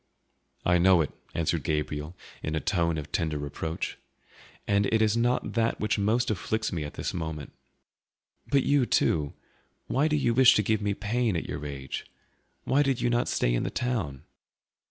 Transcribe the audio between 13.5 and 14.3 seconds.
in the town?"